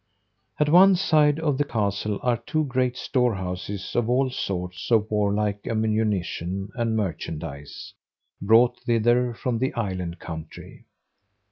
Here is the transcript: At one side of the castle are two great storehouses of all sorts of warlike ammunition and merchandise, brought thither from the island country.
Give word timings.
At 0.59 0.67
one 0.67 0.95
side 0.95 1.39
of 1.39 1.59
the 1.59 1.63
castle 1.63 2.19
are 2.23 2.37
two 2.37 2.63
great 2.65 2.97
storehouses 2.97 3.95
of 3.95 4.09
all 4.09 4.31
sorts 4.31 4.89
of 4.89 5.11
warlike 5.11 5.67
ammunition 5.67 6.71
and 6.73 6.97
merchandise, 6.97 7.93
brought 8.41 8.79
thither 8.79 9.35
from 9.35 9.59
the 9.59 9.71
island 9.75 10.17
country. 10.17 10.85